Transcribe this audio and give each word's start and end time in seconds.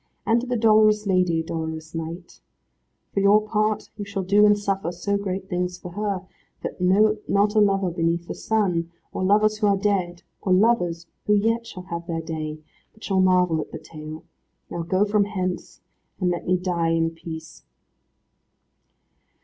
And 0.25 0.41
to 0.41 0.47
the 0.47 0.57
dolorous 0.57 1.05
lady, 1.05 1.43
dolorous 1.43 1.93
knight. 1.93 2.41
For 3.13 3.19
your 3.19 3.39
part 3.39 3.91
you 3.97 4.03
shall 4.03 4.23
do 4.23 4.47
and 4.47 4.57
suffer 4.57 4.91
so 4.91 5.15
great 5.15 5.47
things 5.47 5.77
for 5.77 5.91
her, 5.91 6.23
that 6.63 6.81
not 6.81 7.53
a 7.53 7.59
lover 7.59 7.91
beneath 7.91 8.27
the 8.27 8.33
sun, 8.33 8.89
or 9.13 9.23
lovers 9.23 9.59
who 9.59 9.67
are 9.67 9.77
dead, 9.77 10.23
or 10.41 10.53
lovers 10.53 11.05
who 11.27 11.35
yet 11.35 11.67
shall 11.67 11.83
have 11.83 12.07
their 12.07 12.19
day, 12.19 12.57
but 12.95 13.03
shall 13.03 13.21
marvel 13.21 13.61
at 13.61 13.71
the 13.71 13.77
tale. 13.77 14.23
Now, 14.71 14.81
go 14.81 15.05
from 15.05 15.25
hence, 15.25 15.81
and 16.19 16.31
let 16.31 16.47
me 16.47 16.57
die 16.57 16.89
in 16.89 17.11
peace." 17.11 17.63